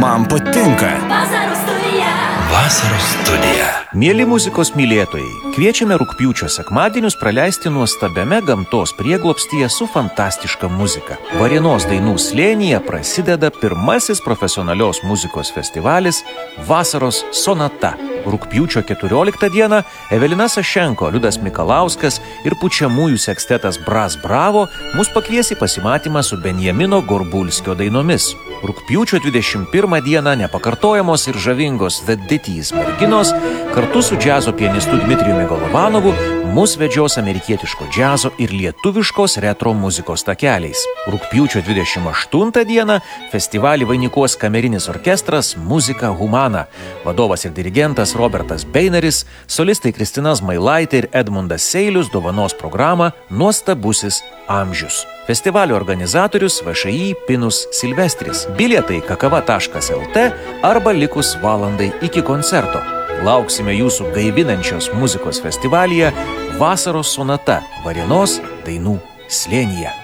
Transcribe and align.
Man 0.00 0.24
patinka. 0.28 0.90
Vasaros 1.10 1.58
studija. 1.64 2.12
Vasaros 2.52 3.08
studija. 3.12 3.66
Mėly 3.92 4.24
muzikos 4.24 4.70
mylėtojai, 4.72 5.52
kviečiame 5.52 5.98
rūpjūčio 6.00 6.48
sekmadienius 6.48 7.18
praleisti 7.20 7.68
nuostabiame 7.68 8.38
gamtos 8.46 8.94
prieglopstyje 8.96 9.68
su 9.68 9.88
fantastiška 9.92 10.70
muzika. 10.72 11.18
Varienos 11.36 11.84
dainų 11.90 12.14
slėnyje 12.24 12.80
prasideda 12.86 13.52
pirmasis 13.52 14.24
profesionalios 14.24 15.02
muzikos 15.04 15.52
festivalis 15.52 16.22
Vasaros 16.68 17.24
sonata. 17.36 17.92
Rūpjūčio 18.26 18.82
14 18.86 19.50
dieną 19.50 19.82
Evelina 20.10 20.48
Sašenko, 20.48 21.10
Liudas 21.10 21.38
Mikalauskas 21.42 22.20
ir 22.46 22.54
pučiamųjų 22.60 23.18
sekstetas 23.18 23.80
Bras 23.82 24.16
Bravo 24.22 24.68
mus 24.96 25.10
pakvies 25.14 25.52
į 25.54 25.58
pasimatymą 25.60 26.22
su 26.22 26.38
Benjamino 26.42 27.02
Gorbulskio 27.02 27.74
dainomis. 27.78 28.32
Rūpjūčio 28.62 29.18
21 29.24 29.98
dieną 30.06 30.36
nepakartojamos 30.44 31.26
ir 31.32 31.40
žavingos 31.46 32.04
The 32.06 32.16
Ditties 32.28 32.70
merginos 32.76 33.34
kartu 33.74 34.02
su 34.02 34.16
džiazo 34.16 34.52
pianistu 34.52 35.00
Dmitrijumi 35.02 35.48
Golovanovu 35.50 36.14
mus 36.52 36.76
vedžios 36.76 37.16
amerikietiško 37.18 37.84
džiazo 37.94 38.30
ir 38.38 38.52
lietuviškos 38.52 39.36
retro 39.40 39.72
muzikos 39.72 40.22
takeliais. 40.24 40.84
Rūpjūčio 41.08 41.62
28 41.64 42.64
dieną 42.68 42.98
festivalį 43.32 43.88
vainikuos 43.88 44.36
kamerinis 44.36 44.88
orkestras 44.92 45.56
Muzika 45.56 46.12
Humana. 46.12 46.66
Vadovas 47.06 47.46
ir 47.48 47.54
dirigentas 47.56 48.11
Robertas 48.14 48.64
Beineris, 48.64 49.22
solistai 49.46 49.92
Kristina 49.92 50.34
Zmailaitė 50.36 51.02
ir 51.02 51.08
Edmundas 51.12 51.64
Seilius 51.72 52.10
dovanos 52.12 52.54
programą 52.58 53.10
Nuostabusis 53.30 54.22
amžius. 54.48 55.02
Festivalio 55.26 55.76
organizatorius 55.76 56.60
VŠI 56.66 57.14
Pinus 57.26 57.66
Silvestris. 57.72 58.46
Bilietai 58.58 59.00
kakava.lt 59.06 60.26
arba 60.62 60.92
likus 60.92 61.36
valandai 61.42 61.92
iki 62.02 62.22
koncerto. 62.26 62.82
Lauksime 63.22 63.74
jūsų 63.76 64.10
gaivinančios 64.16 64.90
muzikos 64.98 65.38
festivalyje 65.44 66.10
Vasaros 66.58 67.14
sonata 67.14 67.62
Varienos 67.86 68.40
dainų 68.66 68.98
slėnyje. 69.30 70.01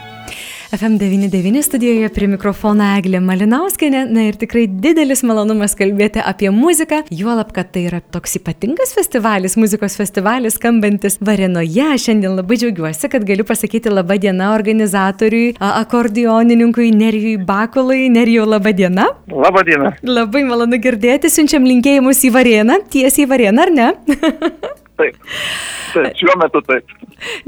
FM99 0.72 1.62
studijoje 1.62 2.08
prie 2.12 2.26
mikrofono 2.28 2.84
Eglė 2.98 3.22
Malinauskenė. 3.24 4.02
Na 4.12 4.26
ir 4.28 4.36
tikrai 4.36 4.66
didelis 4.68 5.22
malonumas 5.24 5.72
kalbėti 5.78 6.20
apie 6.20 6.50
muziką, 6.52 6.98
juolab, 7.08 7.54
kad 7.56 7.70
tai 7.72 7.86
yra 7.88 8.02
toks 8.12 8.36
ypatingas 8.36 8.92
festivalis, 8.92 9.56
muzikos 9.56 9.96
festivalis 9.96 10.58
skambantis 10.60 11.16
Varenoje. 11.24 11.86
Šiandien 12.04 12.36
labai 12.36 12.58
džiaugiuosi, 12.60 13.08
kad 13.08 13.24
galiu 13.24 13.46
pasakyti 13.48 13.88
laba 13.88 14.18
diena 14.20 14.50
organizatoriui, 14.58 15.54
akordionininkui 15.70 16.90
Nerijui 16.92 17.38
Bakulai. 17.48 18.10
Nerijau, 18.12 18.44
laba 18.52 18.74
diena. 18.76 19.08
Labą 19.32 19.64
dieną. 19.64 19.94
Labai 20.04 20.44
malonu 20.50 20.76
girdėti, 20.84 21.32
siunčiam 21.32 21.64
linkėjimus 21.64 22.20
į 22.28 22.34
Vareną, 22.36 22.82
tiesiai 22.92 23.24
į 23.24 23.32
Vareną, 23.32 23.64
ar 23.64 23.74
ne? 23.80 23.88
Taip. 24.98 25.18
taip. 25.94 26.16
Šiuo 26.18 26.34
metu 26.40 26.62
taip. 26.66 26.98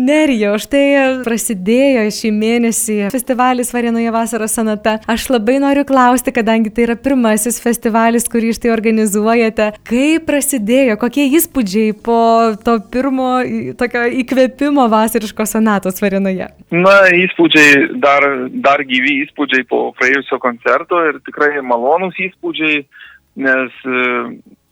Nerijau, 0.01 0.57
štai 0.59 1.23
prasidėjo 1.23 2.03
šį 2.15 2.31
mėnesį 2.35 2.97
festivalis 3.13 3.71
Varėnoje 3.75 4.11
vasaros 4.15 4.55
sonata. 4.57 4.97
Aš 5.11 5.29
labai 5.31 5.61
noriu 5.63 5.85
klausti, 5.87 6.35
kadangi 6.35 6.73
tai 6.75 6.89
yra 6.89 6.97
pirmasis 6.99 7.61
festivalis, 7.63 8.27
kurį 8.31 8.53
štai 8.59 8.73
organizuojate. 8.75 9.71
Kaip 9.87 10.27
prasidėjo, 10.27 10.99
kokie 11.01 11.29
įspūdžiai 11.39 11.95
po 12.07 12.21
to 12.67 12.77
pirmo 12.93 13.31
tokio 13.79 14.07
įkvėpimo 14.25 14.87
vasariškos 14.91 15.57
sonatos 15.57 16.03
Varėnoje? 16.03 16.51
Na, 16.75 16.97
įspūdžiai, 17.15 17.91
dar, 18.03 18.27
dar 18.67 18.83
gyvi 18.87 19.21
įspūdžiai 19.27 19.67
po 19.71 19.91
praėjusio 19.99 20.41
koncerto 20.43 21.03
ir 21.11 21.23
tikrai 21.27 21.53
malonūs 21.63 22.19
įspūdžiai, 22.31 22.83
nes 23.47 23.79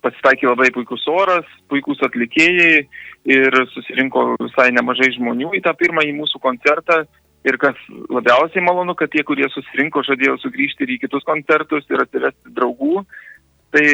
pasitaikė 0.04 0.48
labai 0.48 0.68
puikus 0.74 1.04
oras, 1.10 1.46
puikus 1.70 2.02
atlikėjai 2.06 2.84
ir 3.28 3.56
susirinko 3.74 4.34
visai 4.42 4.70
nemažai 4.74 5.10
žmonių 5.16 5.52
į 5.58 5.62
tą 5.64 5.74
pirmąjį 5.78 6.14
mūsų 6.20 6.42
koncertą. 6.44 7.02
Ir 7.46 7.56
kas 7.62 7.78
labiausiai 8.10 8.64
malonu, 8.66 8.96
kad 8.98 9.12
tie, 9.12 9.22
kurie 9.24 9.46
susirinko, 9.52 10.02
žadėjo 10.06 10.36
sugrįžti 10.42 10.84
ir 10.84 10.94
į 10.96 11.00
kitus 11.04 11.26
koncertus 11.26 11.86
ir 11.88 12.02
atsivesti 12.02 12.54
draugų. 12.56 13.04
Tai, 13.74 13.88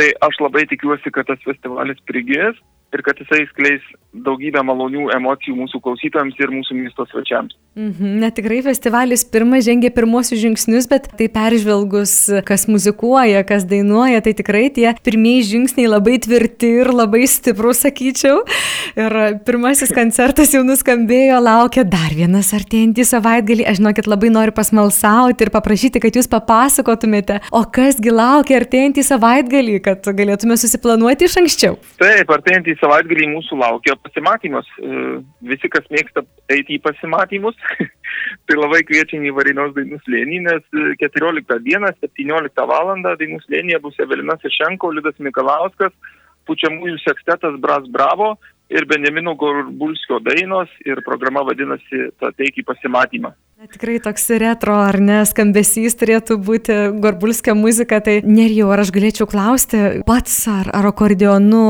tai 0.00 0.08
aš 0.24 0.40
labai 0.40 0.64
tikiuosi, 0.70 1.12
kad 1.12 1.28
tas 1.28 1.42
festivalis 1.44 2.00
prigės 2.08 2.56
ir 2.94 3.02
kad 3.02 3.18
jisai 3.18 3.44
skleis 3.50 3.84
daugybę 4.14 4.62
malonių 4.62 5.08
emocijų 5.16 5.56
mūsų 5.58 5.80
klausytojams 5.82 6.38
ir 6.38 6.52
mūsų 6.54 6.76
miesto 6.78 7.06
svečiams. 7.10 7.56
Mhm, 7.74 8.20
na 8.22 8.28
tikrai 8.30 8.60
festivalis 8.62 9.24
pirmas 9.26 9.64
žengė 9.66 9.90
pirmosius 9.94 10.38
žingsnius, 10.38 10.86
bet 10.90 11.08
tai 11.18 11.26
peržvelgus, 11.34 12.12
kas 12.46 12.68
muzikuoja, 12.70 13.42
kas 13.48 13.66
dainuoja, 13.66 14.20
tai 14.22 14.36
tikrai 14.38 14.68
tie 14.74 14.86
pirmieji 15.04 15.48
žingsniai 15.48 15.90
labai 15.90 16.20
tvirti 16.22 16.70
ir 16.84 16.92
labai 16.94 17.24
stiprus, 17.30 17.82
sakyčiau. 17.82 18.44
Ir 18.94 19.16
pirmasis 19.46 19.90
koncertas 19.94 20.54
jau 20.54 20.62
nuskambėjo, 20.66 21.40
laukia 21.42 21.82
dar 21.82 22.14
vienas 22.14 22.52
artėjantį 22.54 23.08
savaitgalį. 23.10 23.66
Aš 23.66 23.82
žinokit, 23.82 24.06
labai 24.10 24.30
noriu 24.30 24.54
pasmalsauti 24.54 25.48
ir 25.48 25.50
paprašyti, 25.54 26.04
kad 26.04 26.14
jūs 26.14 26.30
papasakotumėte, 26.30 27.40
o 27.50 27.64
kasgi 27.66 28.14
laukia 28.14 28.60
artėjantį 28.62 29.02
savaitgalį, 29.10 29.80
kad 29.82 30.06
galėtume 30.14 30.54
susiplanuoti 30.60 31.26
iš 31.26 31.40
anksčiau. 31.42 31.82
Taip, 31.98 32.30
artėjantį 32.38 32.78
savaitgalį 32.78 32.83
mūsų 32.88 33.58
laukia 33.60 33.96
pasimatymas. 33.96 34.66
Visi, 35.42 35.68
kas 35.68 35.86
mėgsta 35.90 36.24
eiti 36.50 36.76
į 36.76 36.82
pasimatymus, 36.84 37.54
tai 38.46 38.56
labai 38.56 38.82
kviečiame 38.86 39.28
į 39.30 39.34
Varinos 39.36 39.74
dainų 39.76 40.00
slėnį, 40.04 40.40
nes 40.48 40.62
14 41.02 41.60
dieną, 41.64 41.92
17 42.00 42.66
val. 42.66 42.92
dainų 43.04 43.40
slėnyje 43.46 43.80
bus 43.80 43.98
Evelina 43.98 44.36
Sešenko, 44.42 44.92
Liudas 44.92 45.18
Mikalauskas, 45.18 45.92
pučiamųjų 46.46 46.98
sekstetas 47.04 47.60
Bras 47.60 47.86
Bravo 47.88 48.34
ir 48.70 48.86
Benjamino 48.86 49.34
Gorbulskio 49.34 50.20
dainos 50.24 50.68
ir 50.84 51.02
programa 51.04 51.44
vadinasi 51.44 52.10
Tateik 52.20 52.62
į 52.62 52.68
pasimatymą. 52.68 53.34
Tikrai 53.54 54.00
toks 54.02 54.26
retro 54.42 54.74
ar 54.82 54.96
ne 54.98 55.20
skambesys 55.30 55.94
turėtų 56.00 56.36
būti 56.42 56.74
Gorbulskio 57.00 57.54
muzika, 57.54 58.00
tai 58.02 58.16
nerijau, 58.26 58.72
ar 58.74 58.82
aš 58.82 58.90
galėčiau 58.92 59.28
klausti 59.30 59.80
pats, 60.08 60.34
ar, 60.50 60.72
ar 60.74 60.88
akordeonu 60.90 61.62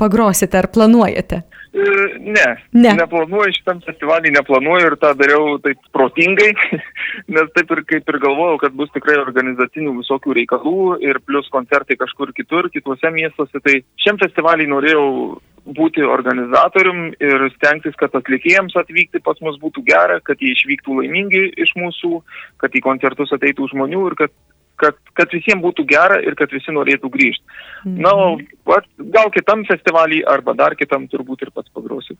pagrosite, 0.00 0.58
ar 0.58 0.66
planuojate? 0.74 1.44
Ne, 1.72 2.46
Ne. 2.74 2.92
neplanuoju 2.98 3.54
šitam 3.54 3.78
festivalį, 3.84 4.32
neplanuoju 4.34 4.88
ir 4.88 4.96
tą 4.98 5.12
dariau 5.18 5.52
taip 5.62 5.78
protingai, 5.94 6.50
nes 7.36 7.52
taip 7.54 7.70
ir 7.76 7.84
kaip 7.92 8.10
ir 8.10 8.18
galvojau, 8.24 8.56
kad 8.64 8.74
bus 8.78 8.90
tikrai 8.94 9.20
organizacinių 9.20 9.94
visokių 10.00 10.34
reikalų 10.40 10.98
ir 11.06 11.20
plus 11.22 11.46
koncertai 11.54 11.98
kažkur 12.00 12.34
kitur, 12.34 12.70
kituose 12.74 13.12
miestuose. 13.14 13.62
Tai 13.62 13.76
šiam 14.02 14.18
festivaliui 14.18 14.66
norėjau 14.72 15.06
būti 15.76 16.02
organizatorium 16.02 17.10
ir 17.22 17.46
stengtis, 17.54 17.94
kad 18.00 18.14
atlikėjams 18.18 18.74
atvykti 18.80 19.22
pas 19.22 19.38
mus 19.44 19.58
būtų 19.62 19.84
gera, 19.86 20.18
kad 20.24 20.40
jie 20.42 20.54
išvyktų 20.56 21.00
laimingi 21.02 21.44
iš 21.60 21.76
mūsų, 21.78 22.22
kad 22.62 22.74
į 22.74 22.82
koncertus 22.82 23.30
ateitų 23.36 23.70
žmonių 23.74 24.06
ir 24.10 24.18
kad 24.24 24.34
kad, 24.80 24.96
kad 25.18 25.32
visiems 25.34 25.62
būtų 25.64 25.84
gera 25.90 26.18
ir 26.24 26.36
kad 26.38 26.52
visi 26.54 26.72
norėtų 26.74 27.10
grįžti. 27.12 27.44
Mhm. 27.84 27.96
Na, 28.04 28.12
o 28.12 28.76
gal 29.14 29.30
kitam 29.34 29.64
festivalį 29.68 30.20
arba 30.28 30.54
dar 30.56 30.76
kitam 30.78 31.06
turbūt 31.10 31.46
ir 31.46 31.52
pats 31.54 31.70
pagrosiu. 31.74 32.16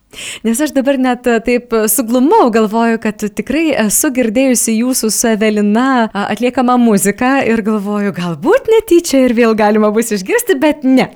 Nes 0.46 0.60
aš 0.60 0.74
dabar 0.76 0.98
net 1.00 1.28
a, 1.30 1.38
taip 1.44 1.72
a, 1.76 1.84
suglumau, 1.90 2.48
galvoju, 2.54 3.00
kad 3.02 3.20
tikrai 3.36 3.70
esu 3.86 4.10
girdėjusi 4.16 4.76
jūsų 4.80 5.10
su 5.14 5.30
Evelina 5.30 6.08
atliekamą 6.10 6.76
muziką 6.80 7.32
ir 7.48 7.62
galvoju, 7.66 8.14
galbūt 8.16 8.70
netyčia 8.74 9.24
ir 9.26 9.36
vėl 9.36 9.56
galima 9.58 9.92
bus 9.94 10.12
išgirsti, 10.16 10.56
bet 10.60 10.84
ne. 10.86 11.10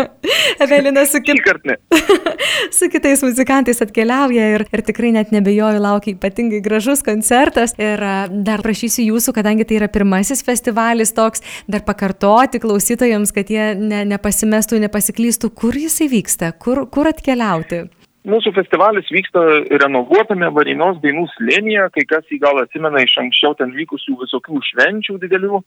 Evelina 0.64 1.04
su, 1.08 1.22
kit... 1.24 1.40
Su 2.76 2.88
kitais 2.92 3.22
muzikantais 3.24 3.80
atkeliauja 3.84 4.48
ir, 4.54 4.64
ir 4.72 4.82
tikrai 4.86 5.12
net 5.14 5.32
nebejoju, 5.34 5.80
laukia 5.82 6.14
ypatingai 6.14 6.62
gražus 6.64 7.02
koncertas. 7.04 7.74
Ir 7.80 8.00
a, 8.02 8.14
dar 8.30 8.62
prašysiu 8.64 9.04
jūsų, 9.12 9.34
kadangi 9.36 9.66
tai 9.68 9.80
yra 9.80 9.90
pirmasis 9.92 10.44
festivalis 10.46 10.81
toks, 11.16 11.42
dar 11.70 11.84
pakartoti 11.86 12.60
klausytojams, 12.62 13.32
kad 13.34 13.50
jie 13.50 13.72
ne, 13.78 14.04
nepasimestų, 14.12 14.82
nepasiklystų, 14.86 15.52
kur 15.56 15.76
jisai 15.78 16.10
vyksta, 16.12 16.52
kur, 16.58 16.86
kur 16.92 17.10
atkeliauti. 17.10 17.84
Mūsų 18.22 18.52
festivalis 18.54 19.08
vyksta 19.10 19.40
renovuotame 19.82 20.46
Varinos 20.54 21.00
dainų 21.02 21.24
slėnyje, 21.32 21.88
kai 21.96 22.04
kas 22.06 22.28
jį 22.30 22.38
gal 22.44 22.60
atsimena 22.62 23.02
iš 23.02 23.16
anksčiau 23.18 23.56
ten 23.58 23.72
vykusių 23.74 24.14
visokių 24.20 24.60
švenčių 24.68 25.16
didelių. 25.24 25.58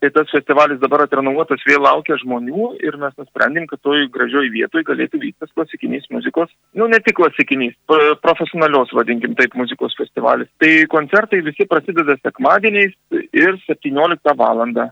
Tai 0.00 0.08
tas 0.16 0.30
festivalis 0.32 0.78
dabar 0.80 1.02
atrenovuotas 1.04 1.60
vėl 1.68 1.82
laukia 1.84 2.16
žmonių 2.22 2.70
ir 2.80 2.94
mes 2.96 3.12
nusprendėm, 3.20 3.66
kad 3.68 3.82
toj 3.84 4.06
gražioj 4.14 4.48
vietoj 4.54 4.84
galėtų 4.88 5.18
vykti 5.20 5.42
tas 5.44 5.50
klasikinės 5.52 6.06
muzikos, 6.14 6.48
nu 6.72 6.86
ne 6.88 6.96
tik 7.04 7.18
klasikinės, 7.18 7.74
pro- 7.84 8.14
profesionalios 8.24 8.94
vadinkim 8.96 9.34
taip 9.36 9.52
muzikos 9.60 9.92
festivalis. 9.98 10.48
Tai 10.62 10.70
koncertai 10.94 11.42
visi 11.44 11.66
prasideda 11.68 12.16
sekmadieniais 12.22 12.96
ir 13.12 13.60
17 13.66 14.34
valandą. 14.40 14.88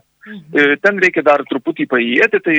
E, 0.53 0.75
Ten 0.83 1.01
reikia 1.01 1.23
dar 1.25 1.41
truputį 1.49 1.87
paėjėti, 1.89 2.41
tai 2.45 2.57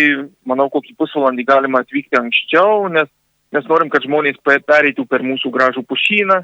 manau, 0.49 0.67
kokį 0.75 0.97
pusvalandį 0.99 1.45
galima 1.47 1.85
atvykti 1.85 2.19
anksčiau, 2.19 2.89
nes, 2.91 3.07
nes 3.55 3.69
norim, 3.71 3.93
kad 3.95 4.03
žmonės 4.03 4.43
pe- 4.43 4.59
pereitų 4.67 5.07
per 5.07 5.23
mūsų 5.23 5.53
gražų 5.55 5.87
pušyną 5.87 6.41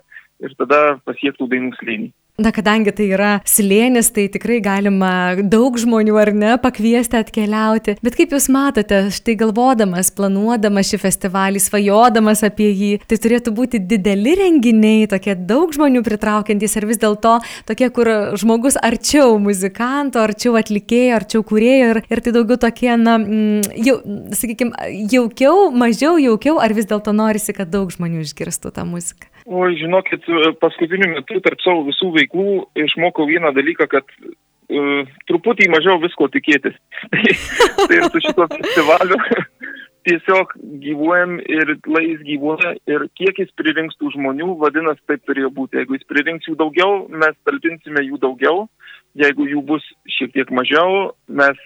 ir 0.47 0.55
tada 0.61 1.01
pasiektų 1.03 1.51
dainų 1.51 1.75
slėnį. 1.81 2.13
Na, 2.37 2.51
kadangi 2.53 2.93
tai 2.93 3.07
yra 3.17 3.29
slėnis, 3.49 4.11
tai 4.13 4.27
tikrai 4.29 4.59
galima 4.61 5.41
daug 5.41 5.79
žmonių 5.81 6.19
ar 6.21 6.31
ne 6.37 6.51
pakviesti 6.61 7.17
atkeliauti. 7.17 7.95
Bet 8.05 8.19
kaip 8.19 8.35
Jūs 8.37 8.51
matote, 8.53 8.99
štai 9.17 9.39
galvodamas, 9.41 10.11
planuodamas 10.13 10.91
šį 10.91 10.99
festivalį, 11.01 11.63
svajodamas 11.65 12.45
apie 12.45 12.67
jį, 12.69 12.91
tai 13.09 13.17
turėtų 13.25 13.55
būti 13.57 13.81
dideli 13.89 14.35
renginiai, 14.37 15.07
tokie 15.09 15.33
daug 15.49 15.73
žmonių 15.73 16.03
pritraukiantys 16.05 16.77
ir 16.77 16.85
vis 16.91 17.01
dėlto 17.01 17.39
tokie, 17.71 17.89
kur 17.97 18.11
žmogus 18.37 18.77
arčiau 18.85 19.39
muzikanto, 19.41 20.21
arčiau 20.21 20.59
atlikėjo, 20.61 21.15
arčiau 21.17 21.47
kūrėjo 21.47 21.95
ir, 21.95 22.03
ir 22.05 22.21
tai 22.21 22.35
daugiau 22.37 22.61
tokie, 22.67 22.93
na, 23.01 23.17
mm, 23.17 23.81
jau, 23.81 23.97
sakykime, 24.37 24.77
jaukiau, 25.15 25.71
mažiau 25.73 26.21
jaukiau, 26.21 26.61
ar 26.61 26.77
vis 26.77 26.93
dėlto 26.93 27.17
norisi, 27.17 27.57
kad 27.57 27.73
daug 27.73 27.89
žmonių 27.97 28.27
išgirstų 28.29 28.77
tą 28.77 28.85
muziką? 28.93 29.33
O 29.47 29.69
žinokit, 29.79 30.27
paskutiniu 30.59 31.13
metu 31.13 31.39
tarp 31.45 31.61
savo 31.63 31.85
visų 31.87 32.11
veiklų 32.17 32.65
išmokau 32.83 33.29
vieną 33.29 33.53
dalyką, 33.55 33.87
kad 33.93 34.09
uh, 34.19 35.13
truputį 35.31 35.69
mažiau 35.71 36.01
visko 36.03 36.27
tikėtis. 36.35 36.75
tai 37.87 38.01
ir 38.01 38.09
su 38.11 38.23
šito 38.25 38.49
festivaliu 38.51 39.21
tiesiog 40.07 40.55
gyvuojam 40.83 41.39
ir 41.43 41.73
lais 41.91 42.21
gyvuoja 42.27 42.75
ir 42.91 43.07
kiek 43.19 43.39
jis 43.43 43.55
pririnks 43.59 43.99
tų 44.01 44.13
žmonių, 44.17 44.53
vadinasi, 44.61 45.03
taip 45.11 45.25
turėjo 45.27 45.51
būti. 45.55 45.81
Jeigu 45.81 45.99
jis 45.99 46.07
pririnks 46.11 46.51
jų 46.51 46.59
daugiau, 46.61 47.07
mes 47.11 47.35
talpinsime 47.49 48.05
jų 48.07 48.21
daugiau, 48.23 48.67
jeigu 49.19 49.49
jų 49.51 49.65
bus 49.71 49.87
šiek 50.19 50.35
tiek 50.37 50.53
mažiau, 50.55 51.11
mes 51.27 51.59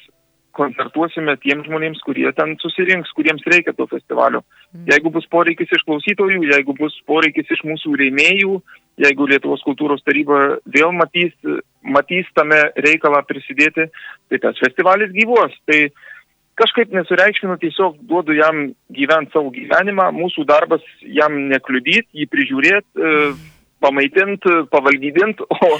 koncertuosime 0.56 1.36
tiems 1.42 1.66
žmonėms, 1.68 2.02
kurie 2.06 2.28
ten 2.36 2.56
susirinks, 2.62 3.12
kuriems 3.16 3.44
reikia 3.48 3.74
to 3.76 3.86
festivalio. 3.90 4.42
Mm. 4.74 4.86
Jeigu 4.90 5.12
bus 5.14 5.26
poreikis 5.30 5.72
iš 5.76 5.84
klausytojų, 5.88 6.42
jeigu 6.50 6.76
bus 6.78 6.96
poreikis 7.08 7.50
iš 7.54 7.64
mūsų 7.68 7.94
rėmėjų, 8.02 8.60
jeigu 9.00 9.28
Lietuvos 9.30 9.64
kultūros 9.66 10.04
taryba 10.06 10.60
vėl 10.74 10.92
matys, 10.96 11.34
matys 11.82 12.28
tame 12.36 12.60
reikalą 12.84 13.22
prisidėti, 13.28 13.88
tai 14.28 14.40
tas 14.42 14.58
festivalis 14.60 15.14
gyvuos. 15.16 15.54
Tai 15.70 15.80
kažkaip 16.60 16.92
nesureikšminu, 16.92 17.56
tiesiog 17.62 18.02
duodu 18.10 18.36
jam 18.36 18.66
gyventi 18.92 19.32
savo 19.36 19.52
gyvenimą, 19.54 20.10
mūsų 20.16 20.44
darbas 20.48 20.84
jam 21.00 21.38
nekliudyti, 21.52 22.10
jį 22.20 22.28
prižiūrėti, 22.34 23.08
pamaitinti, 23.80 24.56
pavalgydinti, 24.72 25.46
o, 25.48 25.70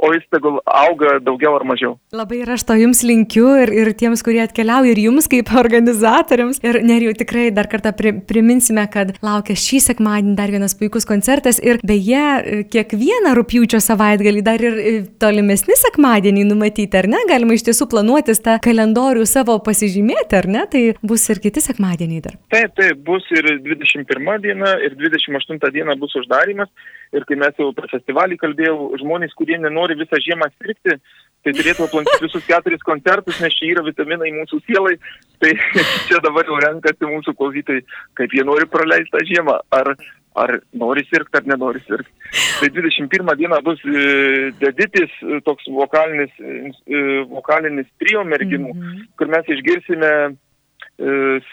o 0.00 0.12
jis 0.14 0.24
tegul 0.32 0.58
auga 0.64 1.18
daugiau 1.22 1.54
ar 1.58 1.64
mažiau. 1.68 1.96
Labai 2.16 2.40
ir 2.42 2.50
aš 2.54 2.64
to 2.68 2.76
jums 2.80 3.02
linkiu 3.06 3.50
ir, 3.60 3.72
ir 3.82 3.92
tiems, 4.00 4.22
kurie 4.24 4.40
atkeliauja, 4.44 4.94
ir 4.94 5.02
jums 5.04 5.28
kaip 5.30 5.52
organizatoriams. 5.62 6.62
Ir 6.66 6.80
nerijau 6.86 7.14
tikrai 7.20 7.48
dar 7.54 7.68
kartą 7.70 7.92
pri, 7.96 8.14
priminsime, 8.26 8.84
kad 8.92 9.12
laukia 9.24 9.56
šį 9.58 9.82
sekmadienį 9.90 10.36
dar 10.38 10.52
vienas 10.54 10.76
puikus 10.78 11.08
koncertas 11.08 11.60
ir 11.62 11.82
beje, 11.86 12.66
kiekvieną 12.72 13.34
rūpjūčio 13.38 13.82
savaitgalį 13.84 14.44
dar 14.46 14.64
ir 14.64 14.78
tolimesni 15.20 15.76
sekmadienį 15.78 16.46
numatyti, 16.48 17.00
ar 17.00 17.10
ne? 17.10 17.22
Galima 17.30 17.56
iš 17.56 17.66
tiesų 17.68 17.88
planuotis 17.92 18.42
tą 18.44 18.56
kalendorių 18.64 19.26
savo 19.28 19.58
pasižymėti, 19.64 20.38
ar 20.40 20.48
ne? 20.50 20.64
Tai 20.70 20.84
bus 21.04 21.26
ir 21.32 21.42
kiti 21.44 21.62
sekmadieniai 21.64 22.24
dar. 22.24 22.38
Taip, 22.52 22.74
taip, 22.78 23.04
bus 23.06 23.26
ir 23.36 23.46
21 23.66 24.40
diena, 24.44 24.74
ir 24.84 24.96
28 24.96 25.72
diena 25.74 25.96
bus 26.00 26.16
uždarimas. 26.20 26.70
Ir 27.10 27.24
kai 27.26 27.34
mes 27.34 27.56
jau 27.58 27.72
per 27.74 27.88
festivalį 27.90 28.36
kalbėjau, 28.38 28.92
žmonės, 29.00 29.32
kurie 29.38 29.56
nenori 29.58 29.89
nori 29.90 30.04
visą 30.04 30.20
žiemą 30.22 30.48
sirgti, 30.58 30.96
tai 31.40 31.54
turėtų 31.56 31.86
aplankyti 31.86 32.26
visus 32.26 32.46
keturis 32.46 32.82
koncertus, 32.84 33.40
nes 33.40 33.54
čia 33.56 33.72
yra 33.72 33.84
vitaminai 33.86 34.32
mūsų 34.36 34.60
sielai. 34.66 34.96
Tai 35.40 35.52
čia 36.08 36.20
dabar 36.22 36.46
jau 36.46 36.58
renkasi 36.60 37.08
mūsų 37.08 37.34
klausytojai, 37.38 37.84
kaip 38.18 38.34
jie 38.36 38.44
nori 38.44 38.68
praleisti 38.68 39.14
tą 39.14 39.22
žiemą. 39.28 39.56
Ar, 39.72 39.94
ar 40.38 40.60
nori 40.76 41.04
sirgti, 41.08 41.40
ar 41.40 41.48
nenori 41.48 41.80
sirgti. 41.86 42.12
Tai 42.60 42.68
21 42.76 43.32
dieną 43.40 43.62
bus 43.66 43.80
e, 43.88 44.52
deditis, 44.60 45.16
e, 45.24 45.40
toks 45.46 45.66
vokalinis, 45.72 46.36
e, 46.38 47.24
vokalinis 47.32 47.88
trio 47.98 48.22
merginų, 48.24 48.74
mm 48.74 48.84
-hmm. 48.84 49.10
kur 49.16 49.32
mes 49.32 49.50
išgirsime 49.56 50.12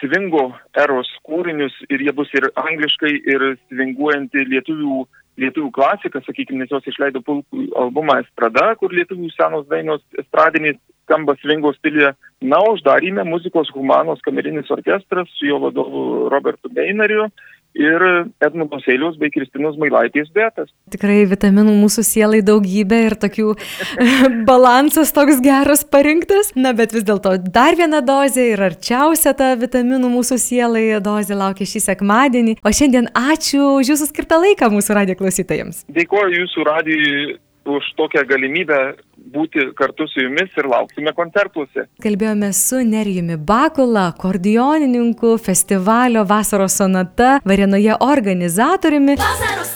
svingo 0.01 0.41
eros 0.75 1.07
kūrinius 1.23 1.71
ir 1.87 2.01
jie 2.03 2.11
bus 2.11 2.27
ir 2.35 2.49
angliškai, 2.59 3.13
ir 3.31 3.45
svinguojanti 3.69 4.43
lietuvių 4.43 5.05
lietuvių 5.41 5.71
klasika, 5.73 6.21
sakykime, 6.25 6.63
nes 6.63 6.73
jos 6.73 6.85
išleido 6.89 7.21
puikų 7.25 7.67
albumą 7.77 8.19
Estrada, 8.23 8.71
kur 8.79 8.93
lietuvių 8.95 9.29
senos 9.35 9.67
dainos 9.71 10.03
estradinės 10.17 10.79
skamba 11.07 11.37
svingo 11.41 11.71
stiliuje. 11.77 12.11
Na, 12.51 12.59
uždarėme 12.73 13.23
muzikos 13.25 13.71
humanos 13.73 14.21
kamerinis 14.25 14.69
orkestras 14.73 15.29
su 15.37 15.47
jo 15.47 15.61
vadovu 15.63 16.27
Robertu 16.33 16.69
Beinariu 16.69 17.29
ir 17.77 18.03
Edmundo 18.43 18.79
Seiliaus 18.83 19.17
bei 19.21 19.29
Kristinos 19.33 19.77
Mailaitės 19.79 20.29
duetas. 20.33 20.69
Tikrai 20.93 21.21
vitaminų 21.29 21.75
mūsų 21.77 22.03
sielai 22.07 22.41
daugybė 22.45 22.99
ir 23.11 23.17
tokių 23.21 23.53
balansas 24.49 25.13
toks 25.15 25.41
geras 25.45 25.85
parinktas. 25.85 26.53
Na, 26.57 26.73
bet 26.77 26.95
vis 26.95 27.05
dėlto 27.07 27.37
dar 27.53 27.77
viena 27.79 28.01
dozė 28.05 28.49
ir 28.53 28.63
arčiausia 28.69 29.35
ta 29.37 29.53
vitaminų 29.59 30.11
mūsų 30.17 30.39
sielai 30.41 30.85
dozė 31.03 31.37
laukia 31.37 31.69
šį 31.69 31.83
sekmadienį. 31.91 32.57
O 32.65 32.73
šiandien 32.73 33.11
ačiū 33.13 33.77
už 33.81 33.93
jūsų 33.93 34.11
skirtą 34.11 34.41
laiką 34.43 34.71
mūsų 34.73 34.97
radijo 34.97 35.21
klausytojams. 35.21 35.85
Dėkuoju 35.93 36.43
jūsų 36.43 36.65
radijui 36.67 37.37
už 37.67 37.83
tokią 37.99 38.23
galimybę 38.27 38.95
būti 39.33 39.67
kartu 39.77 40.07
su 40.11 40.23
jumis 40.23 40.53
ir 40.57 40.69
lauksime 40.71 41.13
koncertuose. 41.17 41.87
Kalbėjome 42.03 42.51
su 42.55 42.81
Nerijumi 42.85 43.37
Bakula, 43.37 44.07
akordionininku, 44.13 45.35
festivalio 45.37 46.25
Vasaros 46.27 46.77
sonata 46.79 47.37
Varenoje 47.45 47.95
organizatoriumi. 47.99 49.17
Vasaros 49.21 49.66